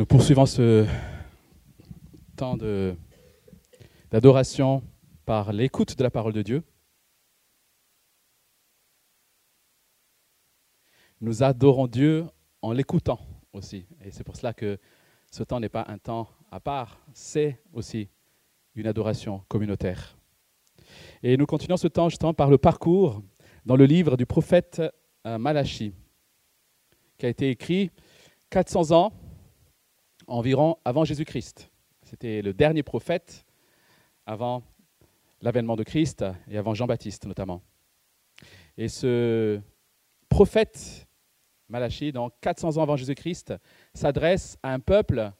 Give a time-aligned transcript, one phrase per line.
[0.00, 0.86] Nous poursuivons ce
[2.34, 2.56] temps
[4.10, 4.82] d'adoration
[5.26, 6.62] par l'écoute de la parole de Dieu.
[11.20, 12.24] Nous adorons Dieu
[12.62, 13.20] en l'écoutant
[13.52, 13.84] aussi.
[14.02, 14.78] Et c'est pour cela que
[15.30, 18.08] ce temps n'est pas un temps à part, c'est aussi
[18.76, 20.16] une adoration communautaire.
[21.22, 23.22] Et nous continuons ce temps justement par le parcours
[23.66, 24.80] dans le livre du prophète
[25.26, 25.92] euh, Malachi,
[27.18, 27.90] qui a été écrit
[28.48, 29.12] 400 ans
[30.30, 31.70] environ avant Jésus-Christ.
[32.02, 33.44] C'était le dernier prophète
[34.26, 34.62] avant
[35.42, 37.62] l'avènement de Christ et avant Jean-Baptiste notamment.
[38.76, 39.60] Et ce
[40.28, 41.06] prophète
[41.68, 43.54] Malachi, donc 400 ans avant Jésus-Christ,
[43.94, 45.30] s'adresse à un peuple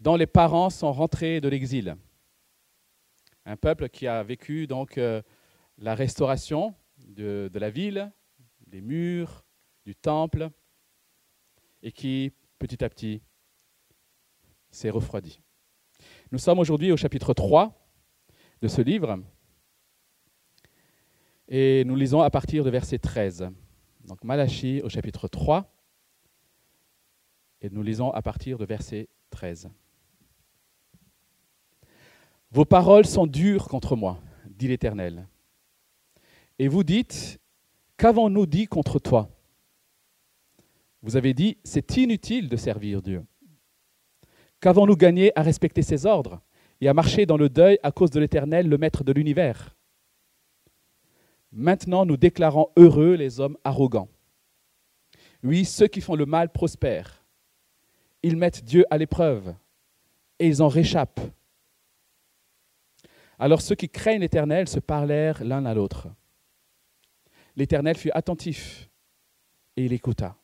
[0.00, 1.96] dont les parents sont rentrés de l'exil.
[3.44, 5.22] Un peuple qui a vécu donc euh,
[5.78, 8.12] la restauration de la ville,
[8.66, 9.44] des murs,
[9.84, 10.50] du temple,
[11.82, 13.22] et qui petit à petit
[14.70, 15.40] s'est refroidi.
[16.32, 17.72] Nous sommes aujourd'hui au chapitre 3
[18.62, 19.22] de ce livre
[21.48, 23.50] et nous lisons à partir de verset 13.
[24.04, 25.72] Donc Malachie au chapitre 3
[27.60, 29.70] et nous lisons à partir de verset 13.
[32.50, 35.28] Vos paroles sont dures contre moi, dit l'Éternel.
[36.58, 37.38] Et vous dites,
[37.96, 39.30] qu'avons-nous dit contre toi?
[41.02, 43.24] Vous avez dit, c'est inutile de servir Dieu.
[44.60, 46.40] Qu'avons-nous gagné à respecter ses ordres
[46.80, 49.76] et à marcher dans le deuil à cause de l'Éternel, le Maître de l'univers?
[51.52, 54.08] Maintenant, nous déclarons heureux les hommes arrogants.
[55.42, 57.24] Oui, ceux qui font le mal prospèrent.
[58.22, 59.54] Ils mettent Dieu à l'épreuve
[60.38, 61.20] et ils en réchappent.
[63.38, 66.08] Alors ceux qui craignent l'Éternel se parlèrent l'un à l'autre.
[67.54, 68.90] L'Éternel fut attentif
[69.76, 70.36] et il écouta.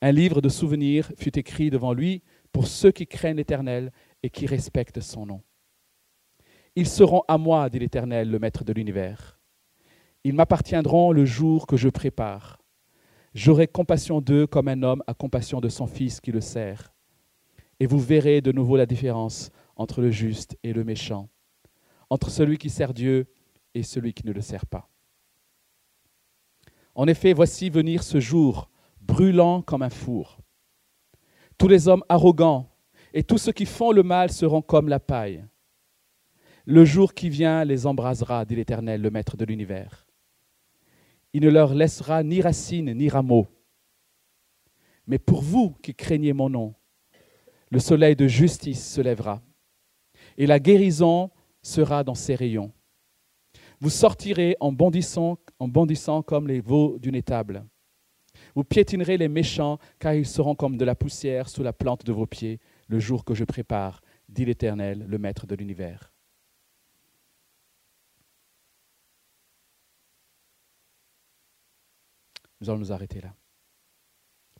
[0.00, 2.22] Un livre de souvenirs fut écrit devant lui
[2.54, 3.90] pour ceux qui craignent l'Éternel
[4.22, 5.42] et qui respectent son nom.
[6.76, 9.40] Ils seront à moi, dit l'Éternel, le Maître de l'univers.
[10.22, 12.62] Ils m'appartiendront le jour que je prépare.
[13.34, 16.94] J'aurai compassion d'eux comme un homme a compassion de son fils qui le sert.
[17.80, 21.28] Et vous verrez de nouveau la différence entre le juste et le méchant,
[22.08, 23.26] entre celui qui sert Dieu
[23.74, 24.88] et celui qui ne le sert pas.
[26.94, 30.43] En effet, voici venir ce jour, brûlant comme un four.
[31.64, 32.68] Tous les hommes arrogants
[33.14, 35.46] et tous ceux qui font le mal seront comme la paille.
[36.66, 40.06] Le jour qui vient les embrasera, dit l'Éternel, le Maître de l'univers.
[41.32, 43.46] Il ne leur laissera ni racines ni rameaux.
[45.06, 46.74] Mais pour vous qui craignez mon nom,
[47.70, 49.40] le soleil de justice se lèvera,
[50.36, 51.30] et la guérison
[51.62, 52.72] sera dans ses rayons.
[53.80, 57.64] Vous sortirez en bondissant, en bondissant comme les veaux d'une étable.
[58.54, 62.12] Vous piétinerez les méchants, car ils seront comme de la poussière sous la plante de
[62.12, 66.12] vos pieds, le jour que je prépare, dit l'Éternel, le Maître de l'univers.
[72.60, 73.34] Nous allons nous arrêter là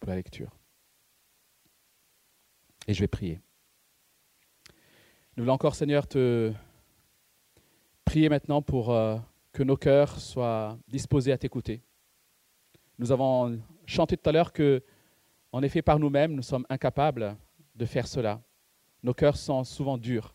[0.00, 0.50] pour la lecture.
[2.86, 3.40] Et je vais prier.
[5.36, 6.52] Nous voulons encore, Seigneur, te
[8.04, 9.16] prier maintenant pour euh,
[9.52, 11.82] que nos cœurs soient disposés à t'écouter.
[12.98, 14.82] Nous avons chanté tout à l'heure que,
[15.52, 17.36] en effet, par nous-mêmes, nous sommes incapables
[17.74, 18.42] de faire cela.
[19.02, 20.34] Nos cœurs sont souvent durs.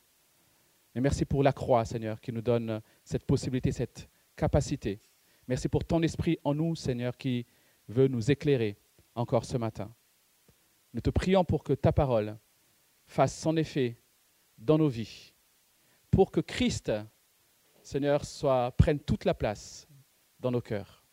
[0.93, 4.99] Mais merci pour la croix, Seigneur, qui nous donne cette possibilité, cette capacité.
[5.47, 7.45] Merci pour ton esprit en nous, Seigneur, qui
[7.87, 8.77] veut nous éclairer
[9.15, 9.93] encore ce matin.
[10.93, 12.37] Nous te prions pour que ta parole
[13.05, 13.99] fasse son effet
[14.57, 15.33] dans nos vies,
[16.11, 16.91] pour que Christ,
[17.81, 18.21] Seigneur,
[18.77, 19.87] prenne toute la place
[20.39, 21.03] dans nos cœurs.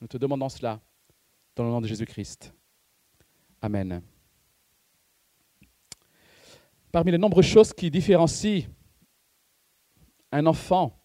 [0.00, 0.80] Nous te demandons cela
[1.54, 2.54] dans le nom de Jésus-Christ.
[3.60, 4.02] Amen.
[6.90, 8.68] Parmi les nombreuses choses qui différencient
[10.30, 10.98] un enfant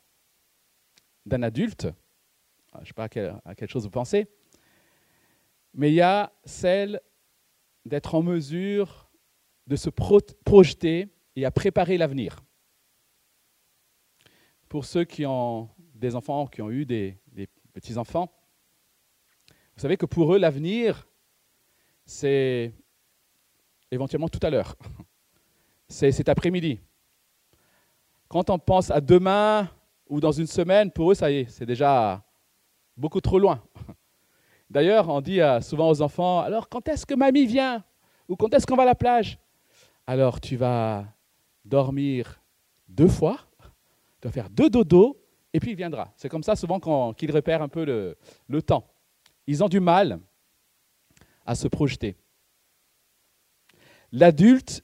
[1.25, 1.87] d'un adulte,
[2.73, 4.27] je ne sais pas à quelle, chose vous pensez,
[5.73, 7.01] mais il y a celle
[7.85, 9.09] d'être en mesure
[9.67, 12.43] de se pro projeter et à préparer l'avenir.
[14.69, 18.37] Pour ceux qui ont des enfants, qui ont eu des, des petits-enfants,
[19.77, 21.07] vous savez que pour eux, l'avenir,
[22.03, 22.74] c'est
[23.91, 24.75] éventuellement tout à l'heure.
[25.88, 26.79] C'est cet après-midi.
[28.27, 29.69] Quand on pense à demain
[30.09, 32.25] ou dans une semaine, pour eux, ça y est, c'est déjà
[32.97, 33.62] beaucoup trop loin.
[34.71, 37.83] D'ailleurs, on dit souvent aux enfants, alors quand est-ce que mamie vient
[38.27, 39.38] Ou quand est-ce qu'on va à la plage?
[40.07, 41.06] Alors tu vas
[41.63, 42.41] dormir
[42.89, 43.41] deux fois,
[44.21, 45.21] tu vas faire deux dodos,
[45.53, 46.12] et puis il viendra.
[46.18, 48.83] C'est comme ça souvent qu'ils repèrent un peu le temps.
[49.47, 50.19] Ils ont du mal
[51.45, 52.17] à se projeter.
[54.11, 54.83] L'adulte,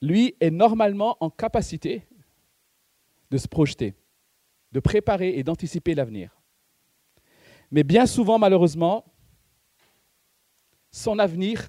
[0.00, 2.06] lui, est normalement en capacité
[3.30, 3.94] de se projeter,
[4.72, 6.40] de préparer et d'anticiper l'avenir.
[7.70, 9.04] Mais bien souvent, malheureusement,
[10.90, 11.68] son avenir,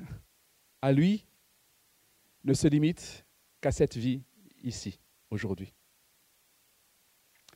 [0.82, 1.28] à lui,
[2.44, 3.26] ne se limite
[3.60, 4.24] qu'à cette vie
[4.64, 5.00] ici,
[5.30, 5.74] aujourd'hui.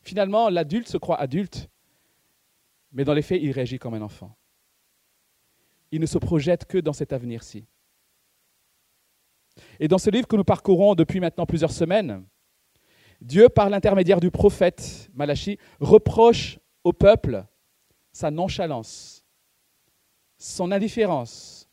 [0.04, 1.70] Finalement, l'adulte se croit adulte,
[2.96, 4.36] mais dans les faits, il réagit comme un enfant.
[5.92, 7.68] Il ne se projette que dans cet avenir-ci.
[9.80, 12.26] Et dans ce livre que nous parcourons depuis maintenant plusieurs semaines,
[13.22, 17.46] Dieu, par l'intermédiaire du prophète Malachi, reproche au peuple
[18.14, 19.26] sa nonchalance,
[20.38, 21.70] son indifférence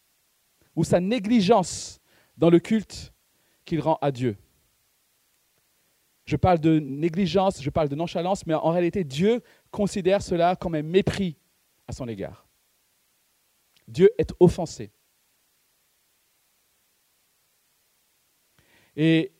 [0.74, 2.00] ou sa négligence
[2.36, 3.12] dans le culte
[3.64, 4.36] qu'il rend à Dieu.
[6.24, 9.42] Je parle de négligence, je parle de nonchalance, mais en réalité, Dieu
[9.72, 11.36] considère cela comme un mépris
[11.88, 12.46] à son égard.
[13.88, 14.92] Dieu est offensé.
[18.94, 19.32] Et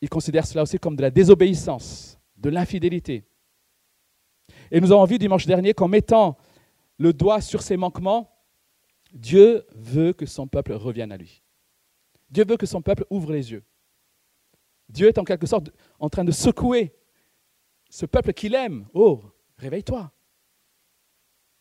[0.00, 3.24] il considère cela aussi comme de la désobéissance, de l'infidélité.
[4.70, 6.38] Et nous avons vu dimanche dernier qu'en mettant
[6.96, 8.32] le doigt sur ces manquements,
[9.12, 11.42] Dieu veut que son peuple revienne à lui.
[12.30, 13.64] Dieu veut que son peuple ouvre les yeux.
[14.88, 16.94] Dieu est en quelque sorte en train de secouer
[17.90, 18.86] ce peuple qu'il aime.
[18.94, 19.22] Oh,
[19.58, 20.10] réveille-toi.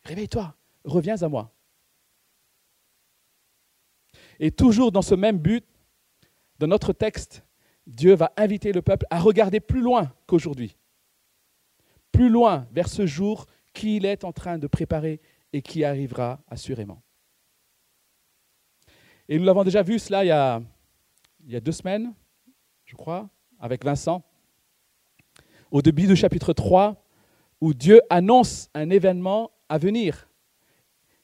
[0.04, 0.56] Réveille-toi.
[0.86, 1.52] Reviens à moi.
[4.40, 5.66] Et toujours dans ce même but,
[6.60, 7.44] dans notre texte,
[7.86, 10.78] Dieu va inviter le peuple à regarder plus loin qu'aujourd'hui.
[12.12, 15.20] Plus loin vers ce jour qu'il est en train de préparer
[15.52, 17.02] et qui arrivera assurément.
[19.28, 20.62] Et nous l'avons déjà vu cela il y, a,
[21.46, 22.14] il y a deux semaines,
[22.86, 23.30] je crois,
[23.60, 24.24] avec Vincent,
[25.72, 27.04] au début du chapitre 3,
[27.62, 30.30] où Dieu annonce un événement à venir.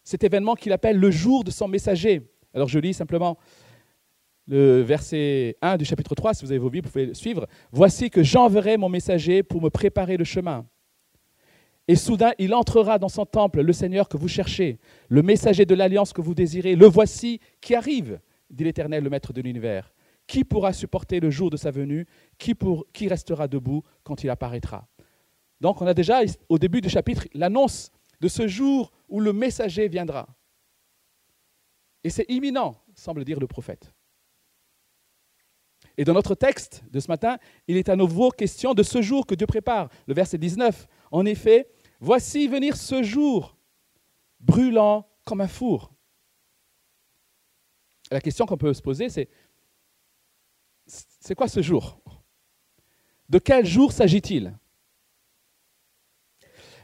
[0.04, 2.22] Cet événement qu'il appelle le jour de son messager.
[2.54, 3.38] Alors je lis simplement
[4.48, 7.48] le verset 1 du chapitre 3, si vous avez vos Bibles, vous pouvez suivre.
[7.72, 10.66] Voici que j'enverrai mon messager pour me préparer le chemin.
[11.88, 15.76] Et soudain, il entrera dans son temple, le Seigneur que vous cherchez, le messager de
[15.76, 16.76] l'alliance que vous désirez.
[16.76, 18.20] Le voici qui arrive,
[18.50, 19.94] dit l'Éternel, le Maître de l'univers.
[20.28, 22.06] Qui pourra supporter le jour de sa venue?
[22.38, 24.88] Qui, restera debout quand il apparaîtra?
[25.62, 29.88] Donc on a déjà, au début du chapitre, l'annonce de ce jour où le messager
[29.88, 30.28] viendra.
[32.04, 33.94] Et c'est imminent, semble dire le prophète.
[35.98, 37.38] Et dans notre texte de ce matin,
[37.68, 39.90] il est à nouveau question de ce jour que Dieu prépare.
[40.08, 40.88] Le verset 19.
[41.12, 41.70] En effet,
[42.00, 43.58] Voici venir ce jour,
[44.40, 45.94] brûlant comme un four.
[48.12, 49.30] La question qu'on peut se poser, c'est
[50.86, 52.00] c'est quoi ce jour?
[53.30, 54.58] De quel jour s'agit-il?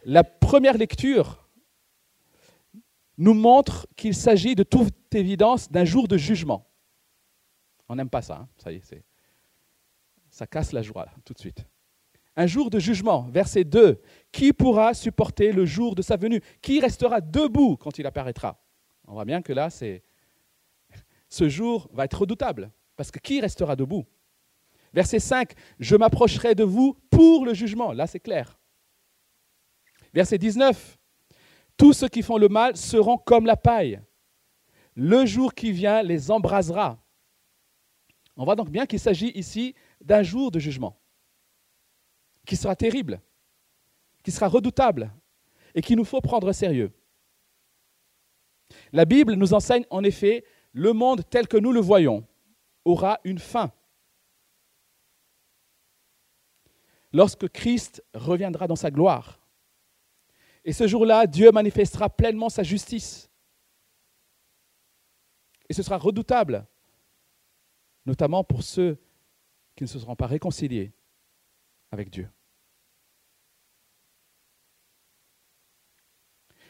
[0.04, 1.48] La première lecture
[3.18, 6.68] nous montre qu'il s'agit de toute évidence d'un jour de jugement.
[7.88, 8.50] On n'aime pas ça, hein.
[8.58, 9.04] ça y est,
[10.30, 11.66] ça casse la joie tout de suite
[12.36, 13.28] un jour de jugement.
[13.30, 14.02] Verset 2.
[14.32, 16.42] Qui pourra supporter le jour de sa venue?
[16.62, 18.62] Qui restera debout quand il apparaîtra?
[19.08, 20.04] On voit bien que là, c'est
[21.30, 22.72] ce jour va être redoutable.
[22.96, 24.06] Parce que qui restera debout?
[24.94, 25.54] Verset 5.
[25.80, 27.94] Je m'approcherai de vous pour le jugement.
[27.94, 28.60] Là, c'est clair.
[30.14, 30.98] Verset 19.
[31.78, 34.02] Tous ceux qui font le mal seront comme la paille.
[34.96, 37.02] Le jour qui vient les embrasera.
[38.36, 41.02] On voit donc bien qu'il s'agit ici d'un jour de jugement
[42.46, 43.22] qui sera terrible,
[44.24, 45.14] qui sera redoutable
[45.76, 46.92] et qu'il nous faut prendre au sérieux.
[48.92, 50.44] La Bible nous enseigne en effet
[50.74, 52.26] le monde tel que nous le voyons
[52.86, 53.72] aura une fin.
[57.14, 59.40] Lorsque Christ reviendra dans sa gloire.
[60.64, 63.30] Et ce jour-là, Dieu manifestera pleinement sa justice.
[65.68, 66.68] Et ce sera redoutable,
[68.06, 69.02] notamment pour ceux
[69.76, 70.92] qui ne se seront pas réconciliés
[71.92, 72.30] avec Dieu.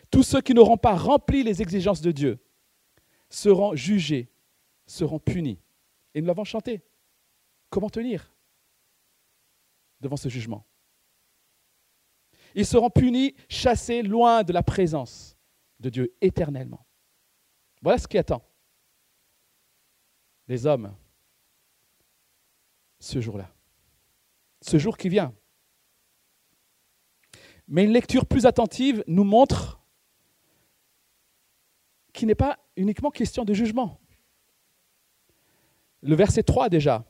[0.09, 2.39] Tous ceux qui n'auront pas rempli les exigences de Dieu
[3.29, 4.29] seront jugés,
[4.85, 5.59] seront punis.
[6.13, 6.81] Et nous l'avons chanté.
[7.69, 8.33] Comment tenir
[9.99, 10.65] devant ce jugement?
[12.53, 15.37] Ils seront punis, chassés loin de la présence
[15.79, 16.85] de Dieu éternellement.
[17.81, 18.43] Voilà ce qui attend
[20.47, 20.93] les hommes
[22.99, 23.53] ce jour-là
[24.61, 25.33] ce jour qui vient.
[27.67, 29.81] Mais une lecture plus attentive nous montre
[32.13, 33.99] qu'il n'est pas uniquement question de jugement.
[36.01, 37.05] Le verset 3 déjà.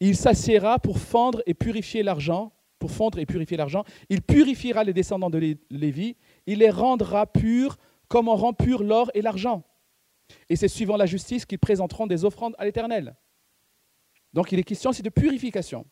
[0.00, 3.84] Il s'assiera pour fendre et purifier l'argent, pour fondre et purifier l'argent.
[4.08, 6.16] Il purifiera les descendants de Lévi.
[6.46, 7.76] Il les rendra purs
[8.08, 9.64] comme on rend pur l'or et l'argent.
[10.48, 13.16] Et c'est suivant la justice qu'ils présenteront des offrandes à l'Éternel.
[14.32, 15.86] Donc il est question aussi de purification.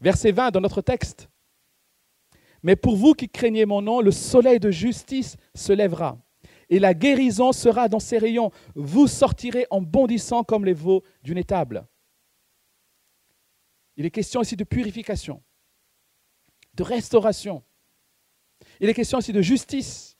[0.00, 1.28] Verset 20 dans notre texte.
[2.62, 6.18] Mais pour vous qui craignez mon nom, le soleil de justice se lèvera,
[6.68, 8.50] et la guérison sera dans ses rayons.
[8.74, 11.86] Vous sortirez en bondissant comme les veaux d'une étable.
[13.96, 15.42] Il est question ici de purification,
[16.74, 17.64] de restauration.
[18.80, 20.16] Il est question aussi de justice.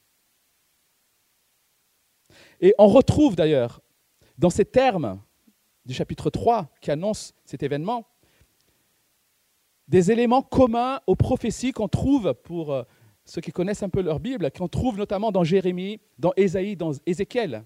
[2.61, 3.81] Et on retrouve d'ailleurs
[4.37, 5.23] dans ces termes
[5.85, 8.07] du chapitre 3 qui annonce cet événement,
[9.87, 12.83] des éléments communs aux prophéties qu'on trouve pour euh,
[13.29, 16.93] ceux qui connaissent un peu leur Bible, qu'on trouve notamment dans Jérémie, dans Ésaïe, dans
[17.05, 17.65] Ézéchiel.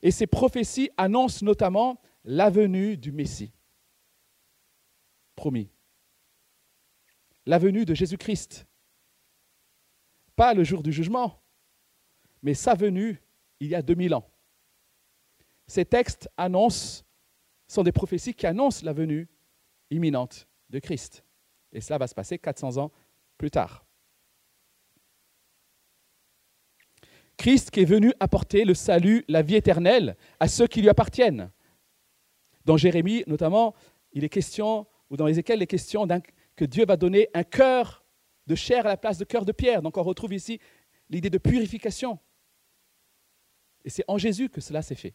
[0.00, 3.52] Et ces prophéties annoncent notamment la venue du Messie,
[5.36, 5.70] promis.
[7.44, 8.66] La venue de Jésus-Christ.
[10.36, 11.42] Pas le jour du jugement,
[12.42, 13.22] mais sa venue
[13.60, 14.30] il y a 2000 ans.
[15.66, 17.04] Ces textes annoncent,
[17.66, 19.28] sont des prophéties qui annoncent la venue
[19.90, 21.24] imminente de Christ.
[21.72, 22.90] Et cela va se passer 400 ans
[23.36, 23.87] plus tard.
[27.38, 31.50] Christ qui est venu apporter le salut, la vie éternelle à ceux qui lui appartiennent.
[32.64, 33.74] Dans Jérémie, notamment,
[34.12, 36.06] il est question, ou dans Ézéchiel, il est question
[36.56, 38.04] que Dieu va donner un cœur
[38.48, 39.82] de chair à la place de cœur de pierre.
[39.82, 40.58] Donc on retrouve ici
[41.08, 42.18] l'idée de purification.
[43.84, 45.14] Et c'est en Jésus que cela s'est fait.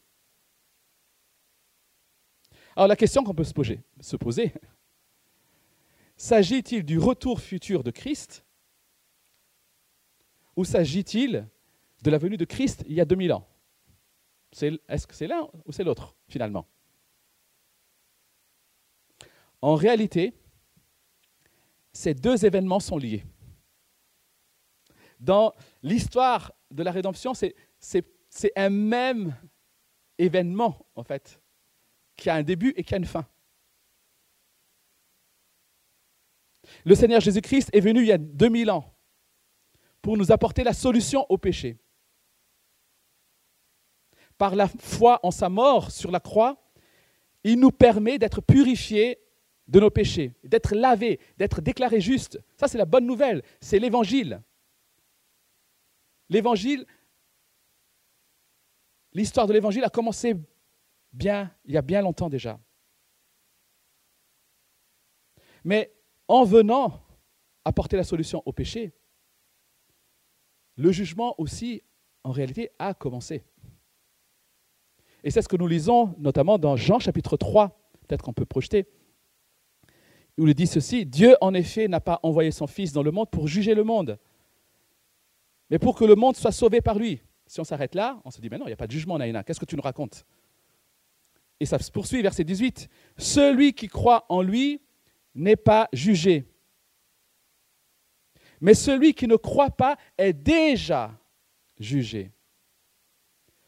[2.76, 4.54] Alors la question qu'on peut se poser, se poser
[6.16, 8.46] s'agit-il du retour futur de Christ
[10.56, 11.48] ou s'agit-il
[12.04, 13.48] de la venue de Christ il y a 2000 ans
[14.52, 16.68] Est-ce que c'est l'un ou c'est l'autre finalement?
[19.62, 20.34] En réalité,
[21.94, 23.24] ces deux événements sont liés.
[25.22, 29.38] Dans l'histoire de la rédemption, c'est un même
[30.18, 31.42] événement en fait
[32.18, 33.26] qui a un début et qui a une fin.
[36.84, 38.94] Le Seigneur Jésus-Christ est venu il y a 2000 ans
[40.02, 41.83] pour nous apporter la solution au péché.
[44.44, 46.62] Par la foi en sa mort sur la croix,
[47.46, 49.18] il nous permet d'être purifiés
[49.70, 52.38] de nos péchés, d'être lavés, d'être déclarés justes.
[52.58, 54.44] Ça, c'est la bonne nouvelle, c'est l'évangile.
[56.28, 56.86] L'évangile,
[59.14, 60.36] l'histoire de l'évangile a commencé
[61.14, 62.60] bien, il y a bien longtemps déjà.
[65.64, 65.96] Mais
[66.28, 67.02] en venant
[67.64, 68.92] apporter la solution au péché,
[70.76, 71.82] le jugement aussi,
[72.26, 73.46] en réalité, a commencé.
[75.24, 78.88] Et c'est ce que nous lisons notamment dans Jean chapitre 3, peut-être qu'on peut projeter,
[80.38, 83.30] où il dit ceci, Dieu en effet n'a pas envoyé son Fils dans le monde
[83.30, 84.20] pour juger le monde,
[85.70, 87.22] mais pour que le monde soit sauvé par lui.
[87.48, 89.18] Si on s'arrête là, on se dit, mais non, il n'y a pas de jugement,
[89.18, 90.26] Naïna, qu'est-ce que tu nous racontes?
[91.60, 92.90] Et ça se poursuit, verset 18.
[93.18, 94.82] Celui qui croit en lui
[95.36, 96.46] n'est pas jugé.
[98.60, 101.18] Mais celui qui ne croit pas est déjà
[101.80, 102.33] jugé.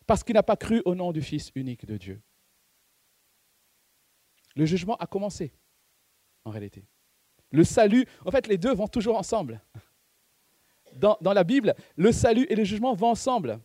[0.08, 2.22] Parce qu'il n'a pas cru au nom du Fils unique de Dieu.
[4.56, 5.54] Le jugement a commencé,
[6.46, 6.86] en réalité.
[7.52, 9.62] Le salut, en fait, les deux vont toujours ensemble.
[10.96, 13.60] Dans, la Bible, le salut et le jugement vont ensemble.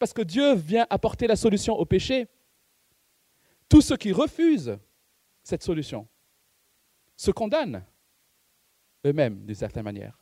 [0.00, 2.26] Parce que Dieu vient apporter la solution au péché,
[3.68, 4.78] tous ceux qui refusent
[5.44, 6.08] cette solution
[7.16, 7.84] se condamnent
[9.04, 10.18] eux-mêmes d'une certaine manière.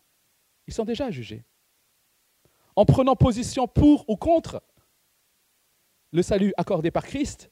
[0.67, 1.45] Ils sont déjà jugés.
[2.79, 4.63] En prenant position pour ou contre
[6.13, 7.51] le salut accordé par Christ,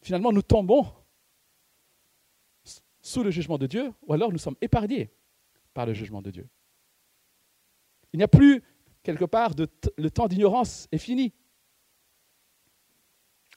[0.00, 0.86] finalement nous tombons
[3.00, 5.12] sous le jugement de Dieu ou alors nous sommes épargnés
[5.74, 6.48] par le jugement de Dieu.
[8.12, 8.62] Il n'y a plus
[9.02, 9.50] quelque part
[9.96, 11.34] le temps d'ignorance est fini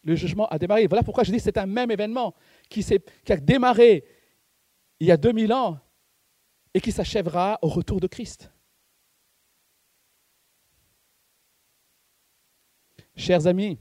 [0.01, 0.87] le jugement a démarré.
[0.87, 2.33] Voilà pourquoi je dis que c'est un même événement
[2.67, 4.05] qui, qui a démarré
[4.99, 5.79] il y a 2000 ans
[6.73, 8.51] et qui s'achèvera au retour de Christ.
[13.19, 13.77] Chers amis,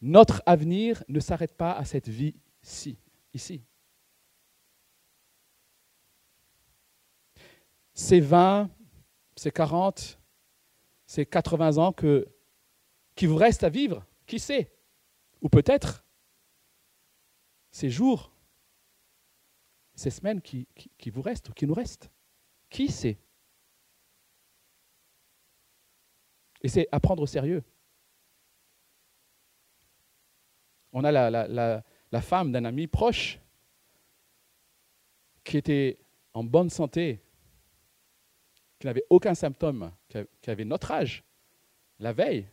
[0.00, 2.96] notre avenir ne s'arrête pas à cette vie-ci,
[3.34, 3.64] ici.
[7.92, 8.70] Ces 20,
[9.34, 10.20] ces 40,
[11.04, 12.28] ces 80 ans que,
[13.16, 14.72] qui vous restent à vivre, qui sait?
[15.40, 16.04] Ou peut-être
[17.72, 18.32] ces jours,
[19.96, 20.68] ces semaines qui,
[21.12, 22.08] vous restent ou qui nous restent.
[22.70, 23.18] Qui sait?
[26.62, 27.64] Et c'est à prendre au sérieux.
[30.92, 31.82] On a la,
[32.12, 33.38] la femme d'un ami proche
[35.44, 35.98] qui était
[36.34, 37.22] en bonne santé,
[38.78, 41.24] qui n'avait aucun symptôme, qui avait notre âge,
[41.98, 42.48] la veille,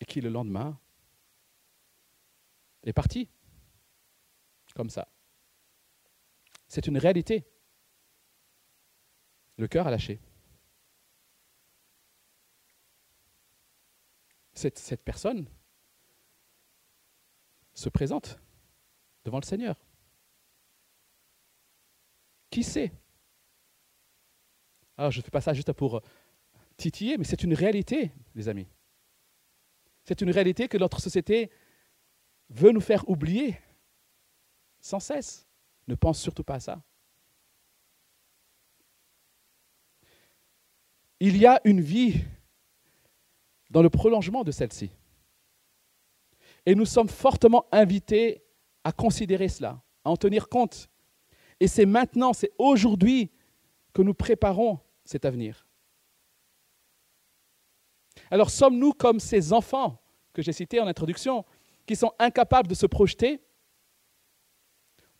[0.00, 0.78] et qui le lendemain
[2.82, 3.28] est parti.
[4.74, 5.08] Comme ça.
[6.66, 7.46] C'est une réalité.
[9.56, 10.20] Le cœur a lâché.
[14.52, 15.48] Cette, cette personne
[17.74, 18.38] se présente
[19.24, 19.76] devant le Seigneur.
[22.50, 22.92] Qui sait
[24.96, 26.00] Alors, je ne fais pas ça juste pour
[26.76, 28.68] titiller, mais c'est une réalité, les amis.
[30.04, 31.50] C'est une réalité que notre société
[32.50, 33.58] veut nous faire oublier
[34.80, 35.48] sans cesse.
[35.88, 36.82] Ne pense surtout pas à ça.
[41.20, 42.22] Il y a une vie
[43.70, 44.90] dans le prolongement de celle-ci.
[46.66, 48.42] Et nous sommes fortement invités
[48.84, 50.88] à considérer cela, à en tenir compte.
[51.60, 53.30] Et c'est maintenant, c'est aujourd'hui
[53.92, 55.66] que nous préparons cet avenir.
[58.30, 60.00] Alors sommes-nous comme ces enfants
[60.32, 61.44] que j'ai cités en introduction,
[61.86, 63.40] qui sont incapables de se projeter?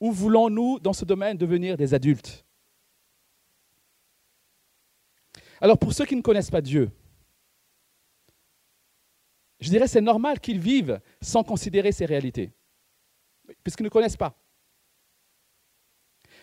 [0.00, 2.44] Ou voulons-nous, dans ce domaine, devenir des adultes?
[5.60, 6.90] Alors pour ceux qui ne connaissent pas Dieu,
[9.64, 12.52] je dirais c'est normal qu'ils vivent sans considérer ces réalités,
[13.62, 14.38] puisqu'ils ne connaissent pas.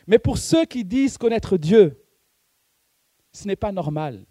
[0.07, 2.03] Mais pour ceux qui disent connaître Dieu,
[3.31, 4.25] ce n'est pas normal.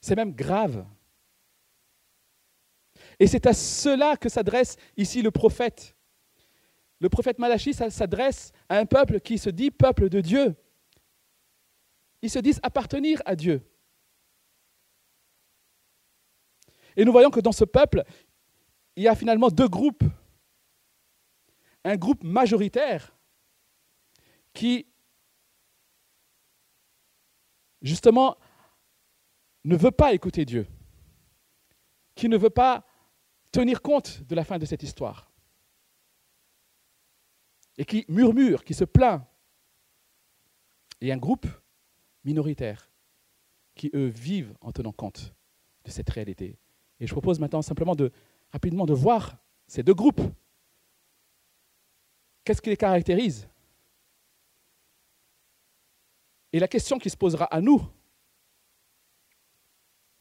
[0.00, 0.86] C'est même grave.
[3.18, 5.94] Et c'est à cela que s'adresse ici le prophète.
[6.98, 10.56] Le prophète Malachie s'adresse à un peuple qui se dit peuple de Dieu.
[12.22, 13.62] Ils se disent appartenir à Dieu.
[16.96, 18.04] Et nous voyons que dans ce peuple,
[18.96, 20.04] il y a finalement deux groupes.
[21.84, 23.14] Un groupe majoritaire
[24.52, 24.86] qui,
[27.82, 28.36] justement,
[29.64, 30.66] ne veut pas écouter Dieu,
[32.14, 32.86] qui ne veut pas
[33.52, 35.30] tenir compte de la fin de cette histoire,
[37.78, 39.22] et qui murmure, qui se plaint,
[41.00, 41.46] et un groupe
[42.24, 42.90] minoritaire
[43.74, 45.34] qui, eux, vivent en tenant compte
[45.84, 46.58] de cette réalité
[47.00, 48.12] et je propose maintenant simplement de
[48.50, 50.20] rapidement de voir ces deux groupes.
[52.44, 53.48] Qu'est-ce qui les caractérise?
[56.52, 57.82] Et la question qui se posera à nous,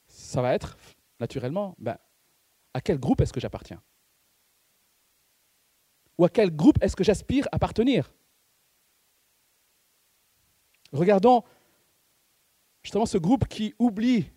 [0.07, 0.77] ça va être
[1.19, 1.97] naturellement, ben,
[2.73, 3.81] à quel groupe est-ce que j'appartiens?
[6.17, 8.11] Ou à quel groupe est-ce que j'aspire à appartenir?
[10.91, 11.43] Regardons
[12.83, 14.31] justement ce groupe qui oublie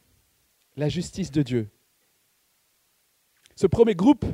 [0.76, 1.70] la justice de Dieu,
[3.58, 4.24] ce premier groupe,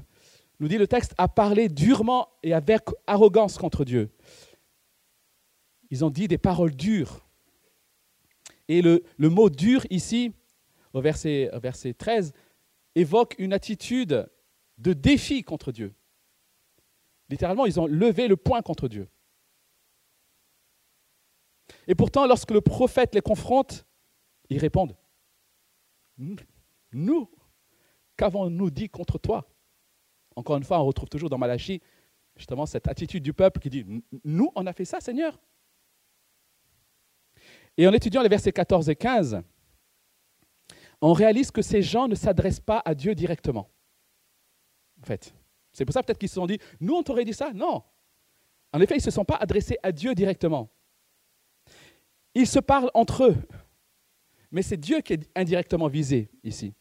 [0.61, 4.11] nous dit le texte, a parlé durement et avec arrogance contre Dieu.
[5.89, 7.27] Ils ont dit des paroles dures.
[8.69, 10.35] Et le, mot dur ici,
[10.93, 12.35] au verset, au verset 13,
[12.97, 14.29] évoque une attitude
[14.77, 15.95] de défi contre Dieu.
[17.31, 19.09] Littéralement, ils ont levé le poing contre Dieu.
[21.87, 23.87] Et pourtant, lorsque le prophète les confronte,
[24.51, 24.99] ils répondent,
[26.93, 27.31] nous,
[28.17, 29.49] Qu'avons-nous dit contre toi?
[30.37, 31.81] Encore une fois, on retrouve toujours dans Malachie
[32.37, 33.85] justement cette attitude du peuple qui dit
[34.25, 35.39] Nous, on a fait ça, Seigneur?
[37.77, 39.43] Et en étudiant les versets 14 et 15,
[41.01, 43.71] on réalise que ces gens ne s'adressent pas à Dieu directement.
[45.03, 45.35] En fait,
[45.73, 47.53] c'est pour ça peut-être qu'ils se sont dit Nous, on t'aurait dit ça?
[47.53, 47.83] Non.
[48.73, 50.71] En effet, ils ne se sont pas adressés à Dieu directement.
[52.35, 53.37] Ils se parlent entre eux.
[54.51, 56.75] Mais c'est Dieu qui est indirectement visé ici.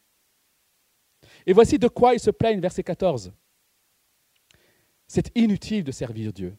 [1.46, 3.34] Et voici de quoi ils se plaignent, verset 14.
[5.08, 6.56] C'est inutile de servir Dieu.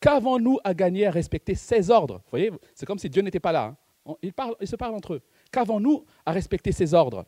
[0.00, 2.16] Qu'avons-nous à gagner à respecter ses ordres?
[2.16, 3.76] Vous voyez, c'est comme si Dieu n'était pas là.
[4.06, 4.14] Hein.
[4.22, 5.22] Ils, ils se parlent entre eux.
[5.50, 7.24] Qu'avons-nous à respecter ses ordres?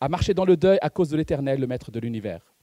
[0.00, 2.54] À marcher dans le deuil à cause de l'Éternel, le Maître de l'univers.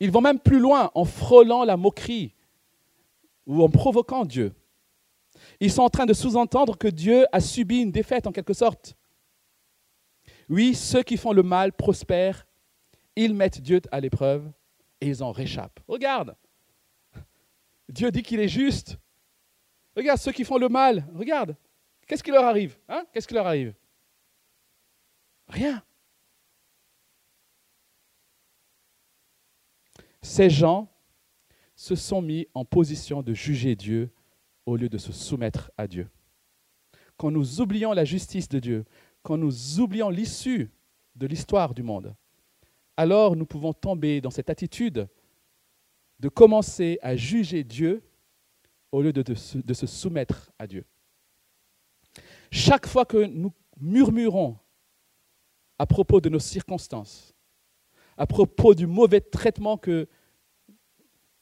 [0.00, 2.34] Ils vont même plus loin en frôlant la moquerie
[3.46, 4.54] ou en provoquant Dieu.
[5.60, 8.94] Ils sont en train de sous-entendre que Dieu a subi une défaite en quelque sorte.
[10.48, 12.46] Oui, ceux qui font le mal prospèrent,
[13.16, 14.50] ils mettent Dieu à l'épreuve
[15.00, 15.80] et ils en réchappent.
[15.86, 16.36] Regarde,
[17.88, 18.98] Dieu dit qu'il est juste.
[19.96, 21.56] Regarde ceux qui font le mal, regarde,
[22.06, 23.04] qu'est-ce qui leur arrive hein?
[23.12, 23.74] Qu'est-ce qui leur arrive?
[25.48, 25.82] Rien.
[30.22, 30.88] Ces gens
[31.74, 34.10] se sont mis en position de juger Dieu
[34.66, 36.08] au lieu de se soumettre à Dieu.
[37.16, 38.84] Quand nous oublions la justice de Dieu,
[39.28, 40.70] quand nous oublions l'issue
[41.14, 42.14] de l'histoire du monde,
[42.96, 45.06] alors nous pouvons tomber dans cette attitude
[46.18, 48.02] de commencer à juger Dieu
[48.90, 50.86] au lieu de, se soumettre à Dieu.
[52.50, 54.56] Chaque fois que nous murmurons
[55.78, 57.34] à propos de nos circonstances,
[58.16, 60.08] à propos du mauvais traitement que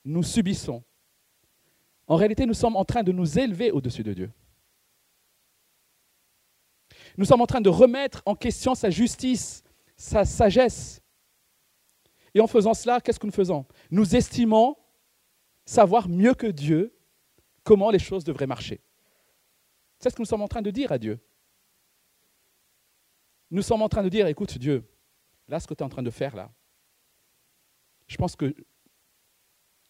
[0.05, 0.83] nous subissons,
[2.09, 4.33] en réalité, nous sommes en train de nous élever au-dessus de Dieu.
[7.17, 9.63] Nous sommes en train de remettre en question sa justice,
[9.97, 11.01] sa sagesse.
[12.35, 13.67] Et en faisant cela, qu'est-ce que nous faisons?
[13.91, 14.77] Nous estimons
[15.65, 16.95] savoir mieux que Dieu
[17.65, 18.81] comment les choses devraient marcher.
[19.99, 21.19] C'est ce que nous sommes en train de dire à Dieu.
[23.51, 24.85] Nous sommes en train de dire, écoute Dieu,
[25.49, 26.53] là ce que tu es en train de faire là,
[28.07, 28.55] je pense que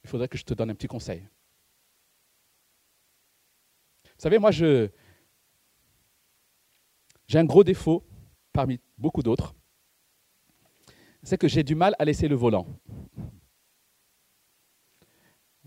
[0.05, 1.29] il faudrait que je te donne un petit conseil.
[4.05, 4.89] Vous savez, moi je
[7.27, 8.05] j'ai un gros défaut
[8.53, 9.55] parmi beaucoup d'autres,
[11.23, 12.67] c'est que j'ai du mal à laisser le volant,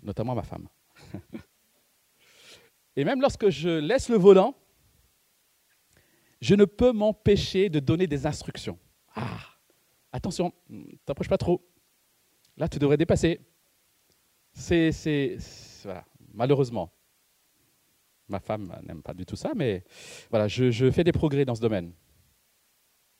[0.02, 0.68] notamment ma femme.
[2.96, 4.56] Et même lorsque je laisse le volant,
[6.42, 8.80] je ne peux m'empêcher de donner des instructions.
[9.14, 9.40] Ah,
[10.12, 10.54] attention,
[11.06, 11.66] t'approches pas trop.
[12.58, 13.40] Là, tu devrais dépasser.
[14.54, 15.38] C'est,
[16.34, 16.92] malheureusement.
[18.30, 19.84] Ma femme n'aime pas du tout ça, mais
[20.30, 21.92] voilà, je, fais des progrès dans ce domaine.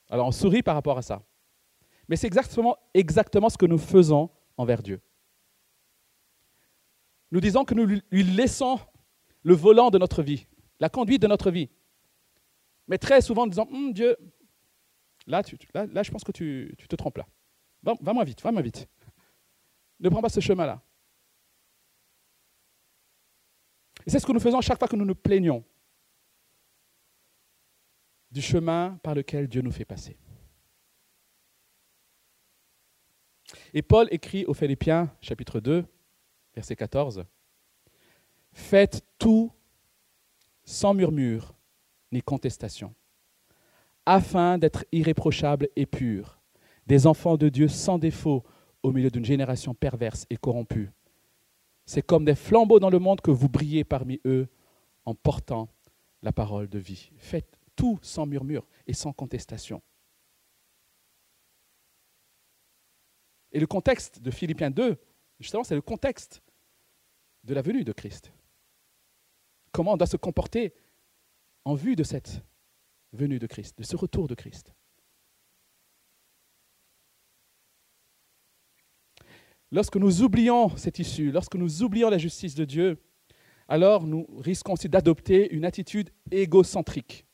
[0.10, 1.24] Alors, on sourit par rapport à ça.
[2.08, 5.02] Mais c'est exactement, exactement ce que nous faisons envers Dieu.
[7.32, 8.80] Nous disons que nous lui laissons
[9.44, 10.48] le volant de notre vie,
[10.80, 11.70] la conduite de notre vie.
[12.88, 14.16] Mais très souvent, nous disons, Hum, Dieu,
[15.28, 17.28] là, tu- là, là, je pense que tu, tu te trompes là.
[17.84, 18.88] Va, va moins vite, va moins vite.
[20.00, 20.82] Ne prends pas ce chemin-là.
[24.06, 25.64] Et c'est ce que nous faisons chaque fois que nous nous plaignons
[28.32, 30.18] du chemin par lequel Dieu nous fait passer.
[33.74, 35.86] Et Paul écrit aux Philippiens, chapitre 2,
[36.56, 37.26] verset 14,
[38.52, 39.52] Faites tout
[40.64, 41.56] sans murmure
[42.12, 42.94] ni contestation,
[44.06, 46.40] afin d'être irréprochables et purs,
[46.88, 48.44] des enfants de Dieu sans défaut
[48.82, 50.92] au milieu d'une génération perverse et corrompue.
[51.90, 54.48] C'est comme des flambeaux dans le monde que vous brillez parmi eux
[55.06, 55.70] en portant
[56.22, 57.10] la parole de vie.
[57.18, 59.82] Faites tout sans murmure et sans contestation.
[63.52, 65.00] Et le contexte de Philippiens 2,
[65.40, 66.44] justement, c'est le contexte
[67.44, 68.32] de la venue de Christ.
[69.72, 70.76] Comment on doit se comporter
[71.66, 72.44] en vue de cette
[73.14, 74.76] venue de Christ, de ce retour de Christ.
[79.72, 83.02] Lorsque nous oublions cette issue, lorsque nous oublions la justice de Dieu,
[83.68, 87.26] alors nous risquons aussi d'adopter une attitude égocentrique.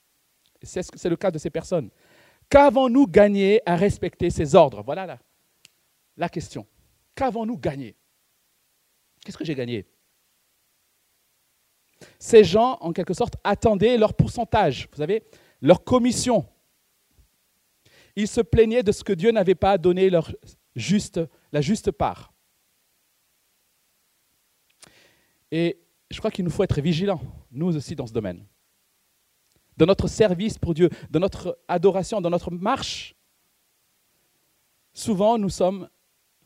[0.62, 1.90] C'est le cas de ces personnes.
[2.50, 4.84] Qu'avons-nous gagné à respecter ces ordres?
[4.84, 5.18] Voilà
[6.18, 6.68] la question.
[7.16, 7.96] Qu'avons-nous gagné?
[9.24, 9.86] Qu'est-ce que j'ai gagné?
[12.20, 15.24] Ces gens, en quelque sorte, attendaient leur pourcentage, vous savez,
[15.62, 16.46] leur commission.
[18.16, 20.32] Ils se plaignaient de ce que Dieu n'avait pas donné leur
[20.76, 21.20] juste,
[21.52, 22.34] la juste part.
[25.52, 25.80] Et
[26.12, 28.46] je crois qu'il nous faut être vigilants, nous aussi, dans ce domaine.
[29.78, 33.16] Dans notre service pour Dieu, dans notre adoration, dans notre marche,
[34.94, 35.90] souvent nous sommes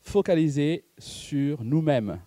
[0.00, 2.20] focalisés sur nous-mêmes.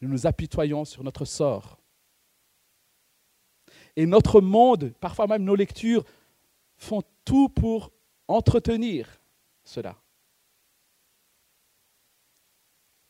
[0.00, 1.78] Nous nous apitoyons sur notre sort.
[3.94, 6.04] Et notre monde, parfois même nos lectures,
[6.76, 7.92] font tout pour
[8.26, 9.21] entretenir
[9.64, 9.96] cela.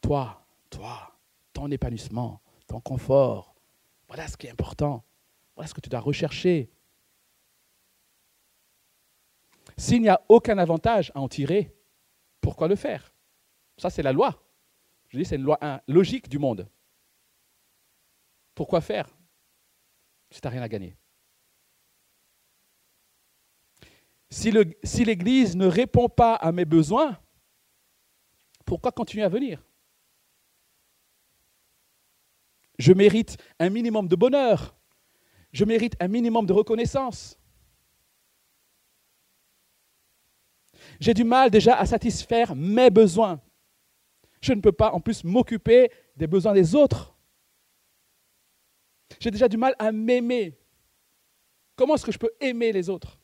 [0.00, 1.18] Toi, toi,
[1.52, 3.54] ton épanouissement, ton confort,
[4.08, 5.04] voilà ce qui est important.
[5.54, 6.70] Voilà ce que tu dois rechercher.
[9.76, 11.74] S'il n'y a aucun avantage à en tirer,
[12.40, 13.14] pourquoi le faire?
[13.78, 14.42] Ça, c'est la loi.
[15.08, 16.68] Je dis, c'est une loi logique du monde.
[18.54, 19.08] Pourquoi faire
[20.30, 20.96] si tu n'as rien à gagner?
[24.32, 27.18] Si l'Église ne répond pas à mes besoins,
[28.64, 29.62] pourquoi continuer à venir?
[32.78, 34.74] Je mérite un minimum de bonheur.
[35.52, 37.38] Je mérite un minimum de reconnaissance.
[40.98, 43.38] J'ai du mal déjà à satisfaire mes besoins.
[44.40, 47.14] Je ne peux pas en plus m'occuper des besoins des autres.
[49.20, 50.58] J'ai déjà du mal à m'aimer.
[51.76, 53.18] Comment est-ce que je peux aimer les autres?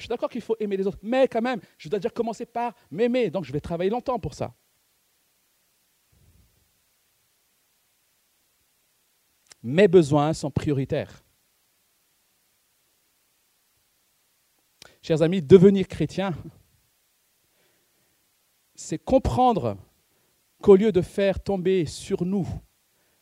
[0.00, 2.46] Je suis d'accord qu'il faut aimer les autres, mais quand même, je dois déjà commencer
[2.46, 3.28] par m'aimer.
[3.28, 4.54] Donc je vais travailler longtemps pour ça.
[9.62, 11.22] Mes besoins sont prioritaires.
[15.02, 16.32] Chers amis, devenir chrétien,
[18.74, 19.76] c'est comprendre
[20.62, 22.48] qu'au lieu de faire tomber sur nous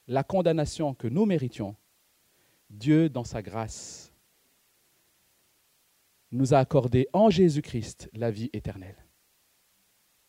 [0.06, 1.74] la condamnation que nous méritions,
[2.70, 4.07] Dieu, dans sa grâce,
[6.30, 9.04] nous a accordé en Jésus-Christ la vie éternelle.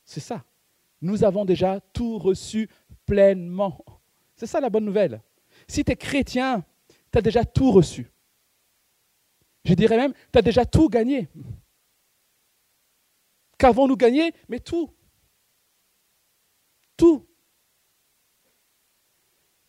[0.06, 0.44] C'est ça.
[1.02, 2.70] Nous avons déjà tout reçu
[3.06, 3.84] pleinement.
[4.36, 5.22] C'est ça la bonne nouvelle.
[5.68, 6.66] Si tu es chrétien,
[7.12, 8.12] tu as déjà tout reçu.
[9.66, 11.30] Je dirais même, tu as déjà tout gagné.
[13.58, 14.34] Qu'avons-nous gagné?
[14.48, 14.90] Mais tout.
[16.96, 17.28] Tout.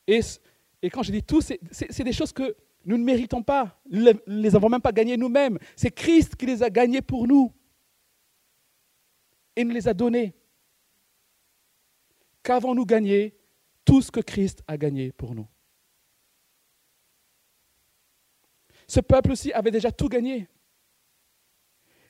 [0.06, 0.20] Et,
[0.82, 3.80] et quand je dis tout, c'est des choses que nous ne méritons pas.
[3.88, 5.58] Nous ne les avons même pas gagnées nous-mêmes.
[5.76, 7.52] C'est Christ qui les a gagnées pour nous.
[9.54, 10.34] Et nous les a données.
[12.42, 13.34] Qu'avons-nous gagné?
[13.84, 15.48] Tout ce que Christ a gagné pour nous.
[18.86, 20.48] Ce peuple aussi avait déjà tout gagné.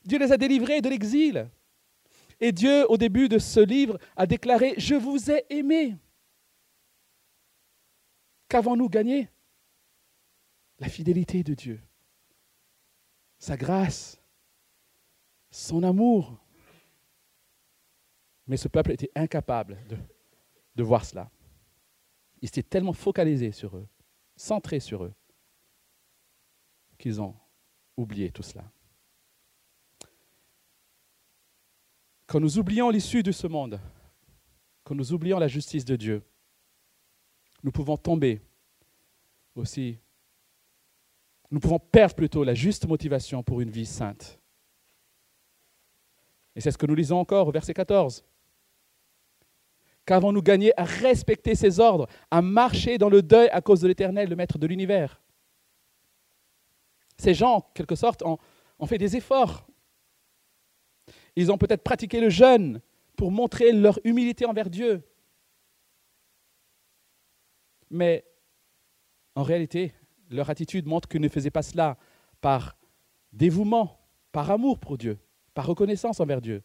[0.03, 1.49] Dieu les a délivrés de l'exil.
[2.39, 5.95] Et Dieu, au début de ce livre, a déclaré, je vous ai aimé.
[8.49, 9.29] Qu'avons-nous gagné?
[10.81, 11.79] La fidélité de Dieu,
[13.37, 14.19] sa grâce,
[15.51, 16.43] son amour.
[18.47, 19.77] Mais ce peuple était incapable
[20.75, 21.29] de, voir cela.
[22.41, 23.87] Il s'était tellement focalisé sur eux,
[24.35, 25.13] centré sur eux,
[26.97, 27.35] qu'ils ont
[27.95, 28.71] oublié tout cela.
[32.25, 33.79] Quand nous oublions l'issue de ce monde,
[34.83, 36.23] quand nous oublions la justice de Dieu,
[37.61, 38.41] nous pouvons tomber
[39.53, 39.99] aussi,
[41.51, 44.39] nous pouvons perdre plutôt la juste motivation pour une vie sainte.
[46.55, 48.23] Et c'est ce que nous lisons encore au verset 14.
[50.05, 54.29] Qu'avons-nous gagné à respecter ses ordres, à marcher dans le deuil à cause de l'Éternel,
[54.29, 55.21] le Maître de l'univers?
[57.17, 58.37] Ces gens, en quelque sorte, ont,
[58.79, 59.67] ont fait des efforts
[61.35, 62.81] ils ont peut-être pratiqué le jeûne
[63.15, 65.03] pour montrer leur humilité envers Dieu.
[67.89, 68.25] Mais
[69.35, 69.93] en réalité,
[70.31, 71.97] leur attitude montre qu'ils ne faisaient pas cela
[72.39, 72.77] par
[73.31, 73.99] dévouement,
[74.31, 75.19] par amour pour Dieu,
[75.53, 76.63] par reconnaissance envers Dieu.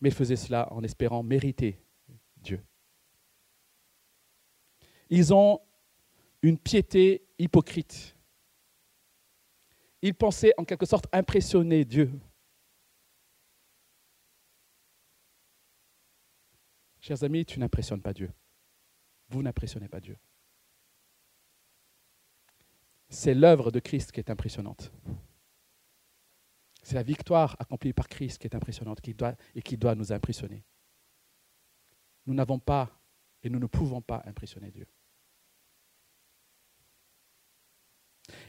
[0.00, 1.80] Mais faisaient cela en espérant mériter
[2.36, 2.62] Dieu.
[5.10, 5.60] Ils ont
[6.42, 8.16] une piété hypocrite.
[10.02, 12.10] Ils pensaient en quelque sorte impressionner Dieu.
[17.00, 18.30] Chers amis, tu n'impressionnes pas Dieu.
[19.28, 20.16] Vous n'impressionnez pas Dieu.
[23.12, 24.90] C'est l'œuvre de Christ qui est impressionnante.
[26.82, 29.00] C'est la victoire accomplie par Christ qui est impressionnante
[29.54, 30.64] et qui doit nous impressionner.
[32.24, 32.90] Nous n'avons pas
[33.42, 34.86] et nous ne pouvons pas impressionner Dieu.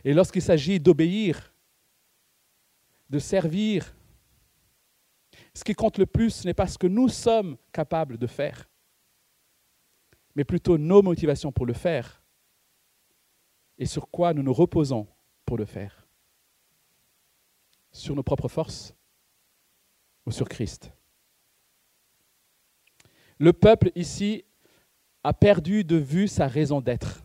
[0.06, 1.54] Et lorsqu'il s'agit d'obéir,
[3.10, 3.94] de servir,
[5.54, 8.70] ce qui compte le plus, n'est pas ce que nous sommes capables de faire,
[10.36, 12.23] mais plutôt nos motivations pour le faire
[13.78, 15.08] et sur quoi nous nous reposons
[15.46, 16.08] pour le faire.
[17.92, 18.94] Sur nos propres forces
[20.26, 20.92] ou sur Christ.
[23.38, 24.46] Le peuple ici
[25.24, 27.24] a perdu de vue sa raison d'être.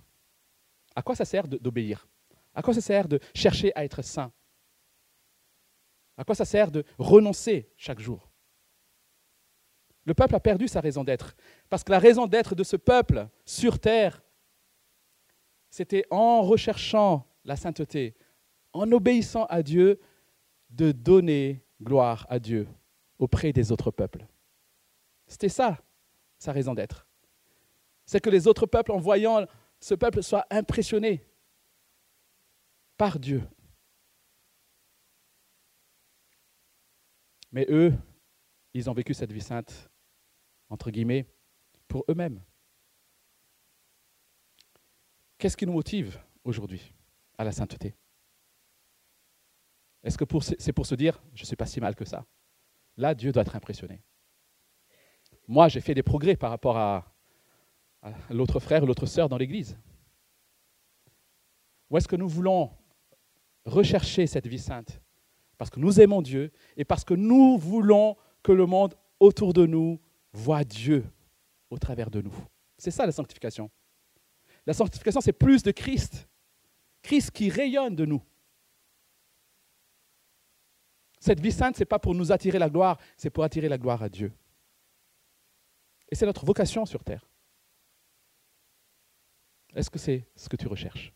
[0.95, 2.09] À quoi ça sert d'obéir?
[2.55, 4.33] À quoi ça sert de chercher à être saint?
[6.17, 8.29] À quoi ça sert de renoncer chaque jour?
[10.05, 11.37] Le peuple a perdu sa raison d'être.
[11.69, 14.23] Parce que la raison d'être de ce peuple sur terre,
[15.71, 18.15] c'était en recherchant la sainteté,
[18.73, 20.01] en obéissant à Dieu,
[20.71, 22.69] de donner gloire à Dieu
[23.19, 24.27] auprès des autres peuples.
[25.27, 25.79] C'était ça,
[26.39, 27.07] sa raison d'être.
[28.05, 29.47] C'est que les autres peuples, en voyant
[29.81, 31.25] ce peuple, soient impressionnés
[32.97, 33.43] par Dieu,
[37.53, 37.95] Mais eux,
[38.75, 39.91] ils ont vécu cette vie sainte,
[40.69, 41.27] entre guillemets,
[41.87, 42.43] pour eux-mêmes.
[45.39, 46.93] Qu'est-ce qui nous motive aujourd'hui
[47.39, 47.95] à la sainteté?
[50.03, 50.25] Est-ce que
[50.59, 52.27] c'est pour se dire, je ne suis pas si mal que ça?
[52.97, 54.03] Là, Dieu doit être impressionné.
[55.47, 57.15] Moi, j'ai fait des progrès par rapport à,
[58.31, 59.79] l'autre frère ou l'autre sœur dans l'Église.
[61.91, 62.71] Ou est-ce que nous voulons
[63.65, 65.01] rechercher cette vie sainte?
[65.57, 69.67] Parce que nous aimons Dieu et parce que nous voulons que le monde autour de
[69.67, 70.01] nous
[70.33, 71.05] voit Dieu
[71.71, 72.35] au travers de nous.
[72.77, 73.71] C'est ça la sanctification.
[74.69, 76.29] La sanctification, c'est plus de Christ.
[77.01, 78.23] Christ qui rayonne de nous.
[81.19, 83.79] Cette vie sainte, ce n'est pas pour nous attirer la gloire, c'est pour attirer la
[83.79, 84.31] gloire à Dieu.
[86.11, 87.27] Et c'est notre vocation sur Terre.
[89.75, 91.15] Est-ce que c'est ce que tu recherches?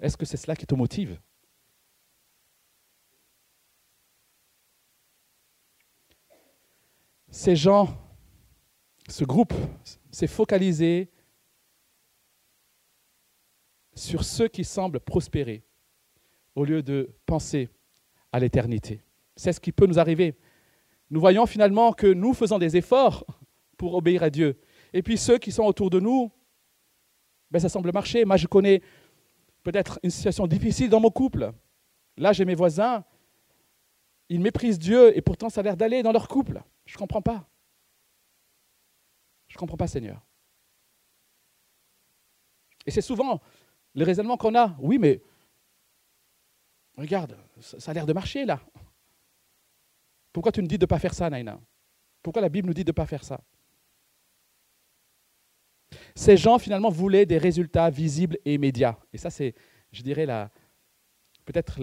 [0.00, 1.20] Est-ce que c'est cela qui te motive?
[7.30, 8.05] Ces gens,
[9.08, 9.54] ce groupe
[10.10, 11.10] s'est focalisé
[13.94, 15.64] sur ceux qui semblent prospérer
[16.54, 17.68] au lieu de penser
[18.32, 19.02] à l'éternité.
[19.36, 20.36] C'est ce qui peut nous arriver.
[21.10, 23.24] Nous voyons finalement que nous faisons des efforts
[23.76, 24.58] pour obéir à Dieu.
[24.92, 26.30] Et puis ceux qui sont autour de nous,
[27.50, 28.24] ben ça semble marcher.
[28.24, 28.82] Moi, je connais
[29.62, 31.52] peut-être une situation difficile dans mon couple.
[32.16, 33.04] Là, j'ai mes voisins,
[34.28, 36.62] ils méprisent Dieu et pourtant ça a l'air d'aller dans leur couple.
[36.86, 37.46] Je ne comprends pas.
[39.56, 40.20] Je ne comprends pas, Seigneur.
[42.84, 43.40] Et c'est souvent
[43.94, 44.76] le raisonnement qu'on a.
[44.78, 45.22] Oui, mais
[46.98, 48.60] regarde, ça a l'air de marcher là.
[50.30, 51.58] Pourquoi tu nous dis de ne pas faire ça, Naina
[52.22, 53.40] Pourquoi la Bible nous dit de ne pas faire ça?
[56.14, 58.98] Ces gens, finalement, voulaient des résultats visibles et immédiats.
[59.14, 59.54] Et ça, c'est,
[59.90, 60.26] je dirais,
[61.46, 61.80] peut-être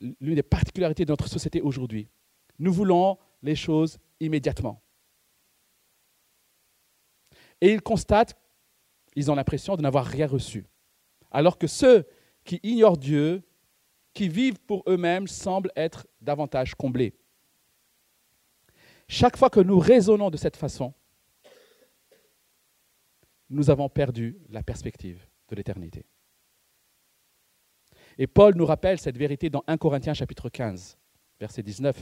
[0.00, 2.08] l'une des particularités de notre société aujourd'hui.
[2.58, 4.82] Nous voulons les choses immédiatement.
[7.60, 8.36] Et ils constatent,
[9.14, 10.66] ils ont l'impression de n'avoir rien reçu.
[11.30, 12.06] Alors que ceux
[12.44, 13.42] qui ignorent Dieu,
[14.12, 17.14] qui vivent pour eux-mêmes, semblent être davantage comblés.
[19.08, 20.92] Chaque fois que nous raisonnons de cette façon,
[23.48, 26.04] nous avons perdu la perspective de l'éternité.
[28.18, 30.98] Et Paul nous rappelle cette vérité dans 1 Corinthiens chapitre 15,
[31.38, 31.96] verset 19.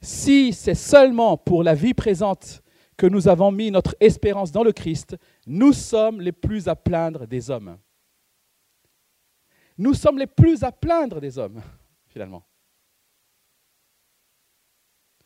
[0.00, 2.62] Si c'est seulement pour la vie présente
[2.98, 7.26] que nous avons mis notre espérance dans le Christ, nous sommes les plus à plaindre
[7.26, 7.78] des hommes.
[9.78, 11.62] Nous sommes les plus à plaindre des hommes,
[12.08, 12.44] finalement.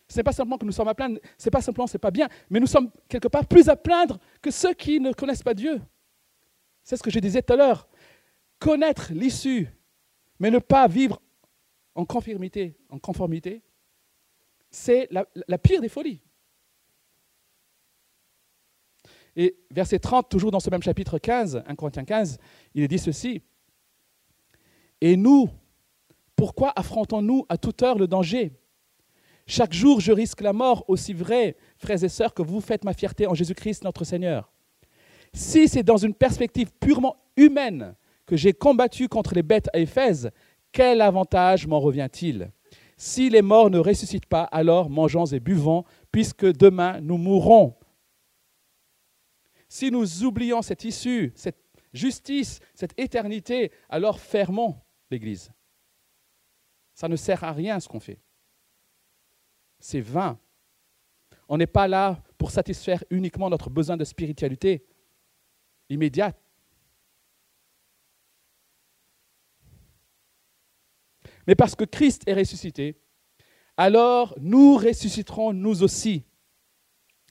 [0.06, 2.10] Ce n'est pas simplement que nous sommes à plaindre, ce n'est pas simplement c'est pas
[2.10, 5.54] bien, mais nous sommes quelque part plus à plaindre que ceux qui ne connaissent pas
[5.54, 5.80] Dieu.
[6.84, 7.88] C'est ce que je disais tout à l'heure.
[8.58, 9.68] Connaître l'issue,
[10.38, 11.20] mais ne pas vivre
[11.94, 13.62] en conformité, en conformité
[14.72, 16.22] c'est la pire des folies.
[19.36, 22.38] Et verset 30, toujours dans ce même chapitre 15, 1 Corinthiens 15,
[22.74, 23.42] il est dit ceci.
[25.00, 25.48] Et nous,
[26.36, 28.52] pourquoi affrontons-nous à toute heure le danger?
[29.46, 32.92] Chaque jour, je risque la mort, aussi vrai, frères et sœurs, que vous faites ma
[32.92, 34.52] fierté en Jésus-Christ notre Seigneur.
[35.32, 37.94] Si c'est dans une perspective purement humaine
[38.26, 40.30] que j'ai combattu contre les bêtes à Éphèse,
[40.70, 42.50] quel avantage m'en revient-il?
[42.96, 47.74] Si les morts ne ressuscitent pas, alors mangeons et buvons, puisque demain nous mourrons.
[49.72, 54.78] Si nous oublions cette issue, cette justice, cette éternité, alors fermons
[55.10, 55.50] l'Église.
[56.94, 58.20] Ça ne sert à rien ce qu'on fait
[59.82, 60.38] c'est vain.
[61.48, 64.86] On n'est pas là pour satisfaire uniquement notre besoin de spiritualité
[65.88, 66.38] immédiate.
[71.46, 72.96] Mais parce que Christ est ressuscité,
[73.76, 76.24] alors nous ressusciterons nous aussi.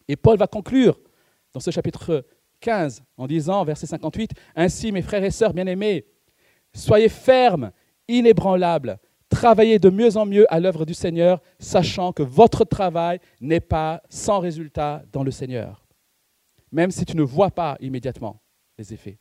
[0.10, 1.00] Et Paul va conclure
[1.54, 2.26] dans ce chapitre
[2.60, 6.06] 15 en disant, verset 58, Ainsi, mes frères et sœurs bien-aimés,
[6.74, 7.72] soyez fermes,
[8.08, 9.00] inébranlables,
[9.32, 14.04] Travaillez de mieux en mieux à l'œuvre du Seigneur, sachant que votre travail n'est pas
[14.10, 15.88] sans résultat dans le Seigneur,
[16.70, 18.42] même si tu ne vois pas immédiatement
[18.78, 19.20] les effets.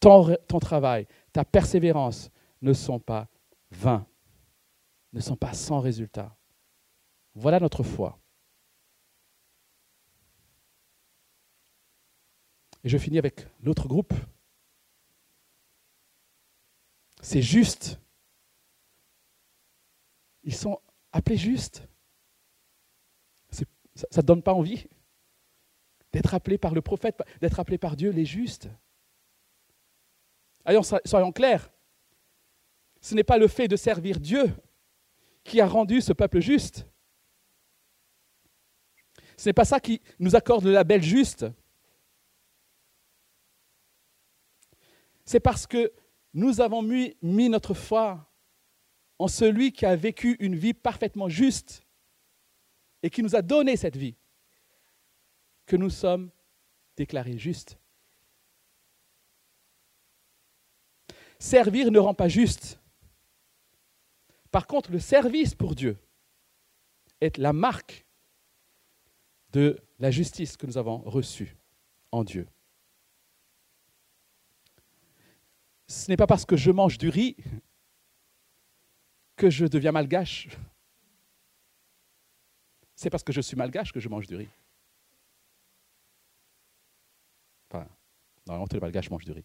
[0.00, 2.28] Ton, ton travail, ta persévérance
[2.60, 3.28] ne sont pas
[3.70, 4.04] vains,
[5.12, 6.36] ne sont pas sans résultat.
[7.36, 8.18] Voilà notre foi.
[12.84, 14.14] Et je finis avec l'autre groupe.
[17.22, 17.98] C'est juste
[20.44, 20.80] ils sont
[21.12, 21.86] appelés justes.
[23.50, 24.86] Ça ne donne pas envie
[26.12, 28.68] d'être appelé par le prophète, d'être appelé par Dieu les justes.
[31.04, 31.70] Soyons clairs.
[33.00, 34.52] Ce n'est pas le fait de servir Dieu
[35.44, 36.86] qui a rendu ce peuple juste.
[39.36, 41.46] Ce n'est pas ça qui nous accorde le label juste.
[45.24, 45.92] C'est parce que
[46.32, 48.30] nous avons mis, notre foi
[49.18, 51.86] en celui qui a vécu une vie parfaitement juste
[53.02, 54.16] et qui nous a donné cette vie,
[55.66, 56.30] que nous sommes
[56.96, 57.78] déclarés justes.
[61.38, 62.80] Servir ne rend pas juste.
[64.50, 65.96] Par contre, le service pour Dieu
[67.20, 68.06] est la marque
[69.52, 71.56] de la justice que nous avons reçue
[72.10, 72.46] en Dieu.
[75.86, 77.36] Ce n'est pas parce que je mange du riz
[79.36, 80.48] que je deviens malgache.
[82.94, 84.48] C'est parce que je suis malgache que je mange du riz.
[87.70, 87.88] Enfin,
[88.46, 89.44] normalement, tous les malgaches mangent du riz.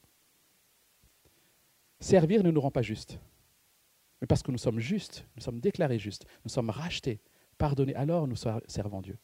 [2.00, 3.20] Servir ne nous rend pas justes.
[4.22, 7.22] Mais parce que nous sommes justes, nous sommes déclarés justes, nous sommes rachetés
[7.58, 9.18] pardonner, alors nous servons Dieu.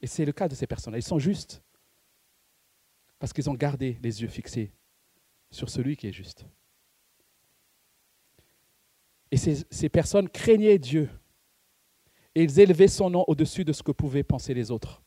[0.00, 0.98] Et c'est le cas de ces personnes-là.
[0.98, 1.62] Ils sont justes
[3.24, 4.70] parce qu'ils ont gardé les yeux fixés
[5.50, 6.44] sur celui qui est juste.
[9.30, 11.08] Et ces, personnes craignaient Dieu
[12.34, 15.02] et ils élevaient son nom au-dessus de ce que pouvaient penser les autres.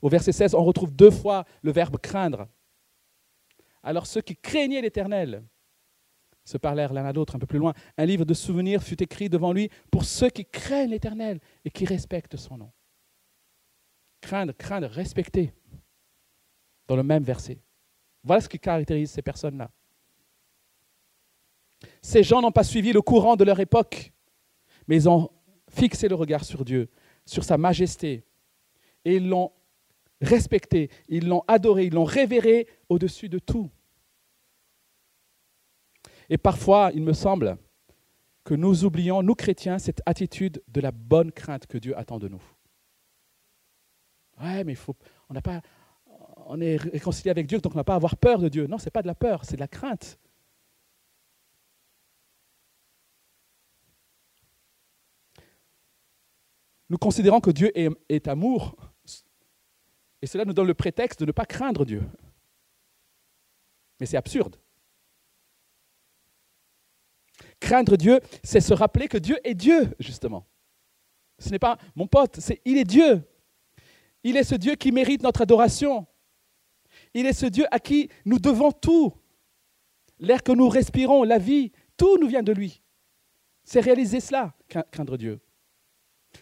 [0.00, 2.48] Au verset 16, on retrouve deux fois le verbe craindre.
[3.84, 5.44] Alors ceux qui craignaient l'Éternel
[6.44, 7.74] se parlèrent l'un à l'autre un peu plus loin.
[7.96, 11.84] Un livre de souvenirs fut écrit devant lui pour ceux qui craignent l'Éternel et qui
[11.84, 12.72] respectent son nom.
[14.20, 15.54] Craindre, craindre, respecter.
[16.86, 17.58] Dans le même verset.
[18.24, 19.70] Voilà ce qui caractérise ces personnes-là.
[22.00, 24.12] Ces gens n'ont pas suivi le courant de leur époque,
[24.86, 25.30] mais ils ont
[25.68, 26.88] fixé le regard sur Dieu,
[27.24, 28.24] sur sa majesté,
[29.04, 29.52] et ils l'ont
[30.20, 33.70] respecté, ils l'ont adoré, ils l'ont révéré au-dessus de tout.
[36.28, 37.58] Et parfois, il me semble
[38.44, 42.28] que nous oublions, nous chrétiens, cette attitude de la bonne crainte que Dieu attend de
[42.28, 42.42] nous.
[44.40, 44.96] Ouais, mais il faut,
[45.28, 45.60] on n'a pas,
[46.54, 48.66] on est réconcilié avec Dieu, donc on n'a pas à avoir peur de Dieu.
[48.66, 50.18] Non, ce n'est pas de la peur, c'est de la crainte.
[56.90, 58.76] Nous considérons que Dieu est, est amour,
[60.20, 62.02] et cela nous donne le prétexte de ne pas craindre Dieu.
[63.98, 64.56] Mais c'est absurde.
[67.60, 70.46] Craindre Dieu, c'est se rappeler que Dieu est Dieu, justement.
[71.38, 73.26] Ce n'est pas mon pote, c'est il est Dieu.
[74.22, 76.06] Il est ce Dieu qui mérite notre adoration.
[77.14, 79.12] Il est ce Dieu à qui nous devons tout.
[80.18, 82.82] L'air que nous respirons, la vie, tout nous vient de lui.
[83.64, 84.54] C'est réaliser cela,
[84.90, 85.40] craindre Dieu.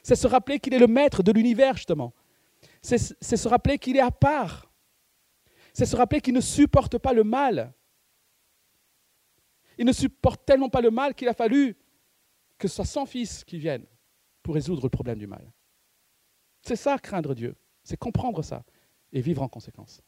[0.02, 2.14] C'est se rappeler qu'il est le maître de l'univers, justement
[2.82, 4.72] c'est se rappeler qu'il est à part.
[5.72, 7.72] C'est se rappeler qu'il ne supporte pas le mal.
[9.78, 11.76] Il ne supporte tellement pas le mal qu'il a fallu
[12.58, 13.86] que ce soit son fils qui vienne
[14.42, 15.50] pour résoudre le problème du mal.
[16.62, 17.56] C'est ça, craindre Dieu.
[17.82, 18.64] C'est comprendre ça
[19.12, 20.02] et vivre en conséquence.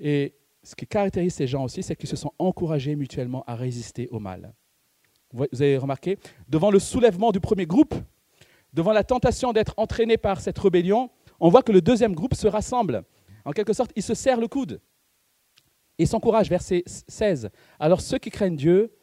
[0.00, 4.08] Et ce qui caractérise ces gens aussi, c'est qu'ils se sont encouragés mutuellement à résister
[4.08, 4.54] au mal.
[5.32, 6.18] Vous avez remarqué,
[6.48, 7.94] devant le soulèvement du premier groupe,
[8.72, 12.46] devant la tentation d'être entraîné par cette rébellion, on voit que le deuxième groupe se
[12.46, 13.04] rassemble.
[13.44, 14.80] En quelque sorte, il se serre le coude
[15.98, 16.48] et s'encourage.
[16.48, 17.50] Verset 16.
[17.78, 18.94] Alors ceux qui craignent Dieu,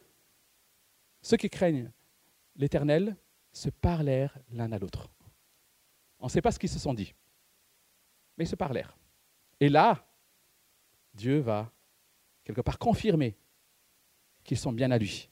[1.22, 1.90] ceux qui craignent
[2.56, 3.16] l'Éternel,
[3.52, 5.08] se parlèrent l'un à l'autre.
[6.20, 7.14] On ne sait pas ce qu'ils se sont dit,
[8.36, 8.96] mais ils se parlèrent.
[9.60, 10.05] Et là,
[11.16, 11.72] Dieu va
[12.44, 13.36] quelque part confirmer
[14.44, 15.28] qu'ils sont bien à lui.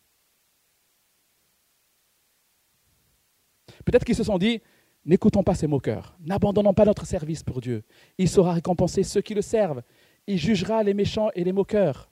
[3.85, 4.61] Peut-être qu'ils se sont dit,
[5.05, 7.85] n'écoutons pas ces moqueurs, n'abandonnons pas notre service pour Dieu.
[8.19, 9.83] Il saura récompenser ceux qui le servent.
[10.27, 12.11] Il jugera les méchants et les moqueurs.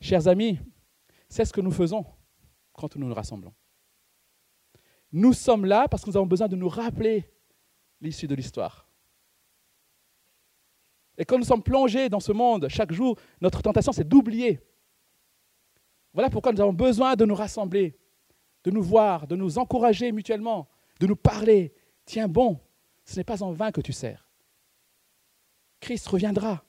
[0.00, 0.58] Chers amis,
[1.28, 2.04] c'est ce que nous faisons
[2.72, 3.54] quand nous nous rassemblons.
[5.12, 7.30] Nous sommes là parce que nous avons besoin de nous rappeler
[8.00, 8.89] l'issue de l'histoire.
[11.20, 14.58] Et quand nous sommes plongés dans ce monde chaque jour, notre tentation, c'est d'oublier.
[16.12, 17.96] Voilà pourquoi nous avons besoin de nous rassembler
[18.64, 20.68] de nous voir, de nous encourager mutuellement,
[20.98, 21.72] de nous parler.
[22.04, 22.60] Tiens bon,
[23.04, 24.28] ce n'est pas en vain que tu sers.
[25.80, 26.62] Christ reviendra.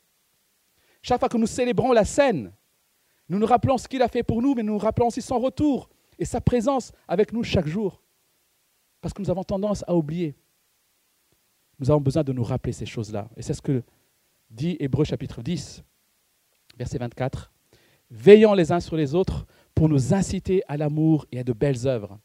[1.01, 2.53] Chaque fois que nous célébrons la scène,
[3.27, 5.39] nous nous rappelons ce qu'il a fait pour nous, mais nous nous rappelons aussi son
[5.39, 8.01] retour et sa présence avec nous chaque jour.
[9.01, 10.35] Parce que nous avons tendance à oublier.
[11.79, 13.29] Nous avons besoin de nous rappeler ces choses-là.
[13.35, 13.83] Et c'est ce que
[14.51, 15.83] dit Hébreu chapitre 10,
[16.77, 17.51] verset 24.
[18.09, 21.87] Veillons les uns sur les autres pour nous inciter à l'amour et à de belles
[21.87, 22.19] œuvres.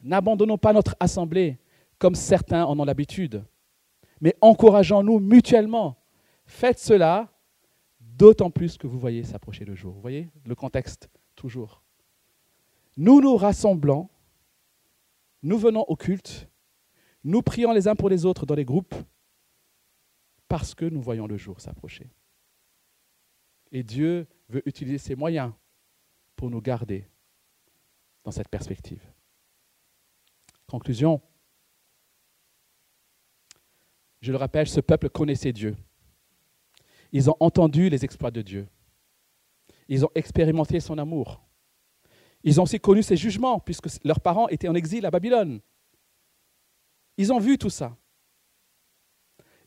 [0.00, 1.58] N'abandonnons pas notre assemblée
[1.98, 3.44] comme certains en ont l'habitude,
[4.20, 5.96] mais encourageons-nous mutuellement.
[6.46, 7.28] Faites cela
[8.00, 9.94] d'autant plus que vous voyez s'approcher le jour.
[9.94, 11.82] Vous voyez le contexte toujours.
[12.96, 14.08] Nous nous rassemblons,
[15.42, 16.48] nous venons au culte,
[17.22, 18.94] nous prions les uns pour les autres dans les groupes
[20.48, 22.10] parce que nous voyons le jour s'approcher.
[23.70, 25.52] Et Dieu veut utiliser ces moyens
[26.36, 27.06] pour nous garder
[28.24, 29.02] dans cette perspective.
[30.66, 31.20] Conclusion.
[34.20, 35.76] Je le rappelle, ce peuple connaissait Dieu.
[37.12, 38.68] Ils ont entendu les exploits de Dieu.
[39.88, 41.42] Ils ont expérimenté son amour.
[42.42, 45.60] Ils ont aussi connu ses jugements, puisque leurs parents étaient en exil à Babylone.
[47.16, 47.96] Ils ont vu tout ça.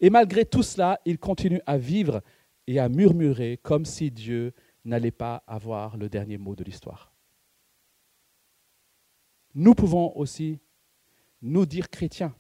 [0.02, 2.22] Et malgré tout cela, ils continuent à vivre
[2.68, 7.14] et à murmurer comme si Dieu n'allait pas avoir le dernier mot de l'histoire.
[9.54, 10.60] Nous pouvons aussi
[11.41, 12.36] nous dire chrétiens,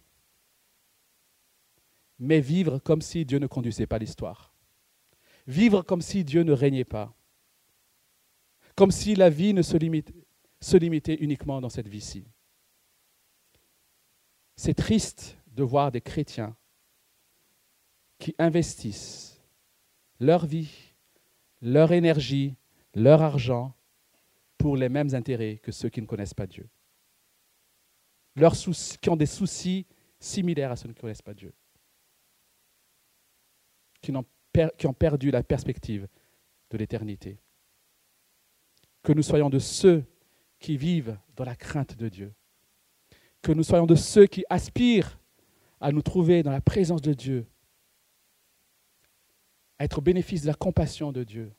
[2.17, 4.53] mais vivre comme si Dieu ne conduisait pas l'histoire.
[5.47, 7.13] Vivre comme si Dieu ne régnait pas.
[8.75, 9.77] comme si la vie ne se
[10.77, 12.25] limitait uniquement dans cette vie-ci.
[14.55, 16.55] C'est triste de voir des chrétiens
[18.21, 19.41] qui investissent
[20.19, 20.93] leur vie,
[21.61, 22.55] leur énergie,
[22.93, 23.73] leur argent
[24.59, 26.69] pour les mêmes intérêts que ceux qui ne connaissent pas Dieu.
[29.01, 29.87] Qui ont des soucis
[30.19, 31.51] similaires à ceux qui ne connaissent pas Dieu.
[34.01, 36.07] Qui ont perdu la perspective
[36.69, 37.39] de l'éternité.
[39.01, 40.05] Que nous soyons de ceux
[40.59, 42.33] qui vivent dans la crainte de Dieu.
[43.41, 45.19] Que nous soyons de ceux qui aspirent
[45.79, 47.47] à nous trouver dans la présence de Dieu,
[49.83, 51.53] être au bénéfice de la compassion de Dieu,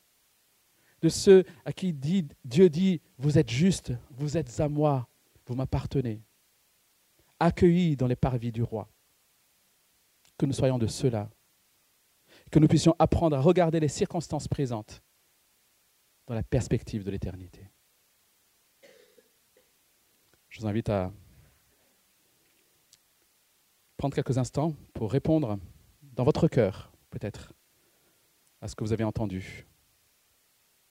[1.01, 5.09] de ceux à qui Dieu dit, vous êtes juste, vous êtes à moi,
[5.47, 6.23] vous m'appartenez,
[7.41, 8.89] accueillis dans les parvis du roi.
[10.39, 11.31] Que nous soyons de ceux-là,
[12.51, 15.03] que nous puissions apprendre à regarder les circonstances présentes
[16.27, 17.69] dans la perspective de l'éternité.
[20.49, 21.13] Je vous invite à
[23.97, 25.59] prendre quelques instants pour répondre
[26.03, 27.55] dans votre cœur, peut-être,
[28.63, 29.67] à ce que vous avez entendu.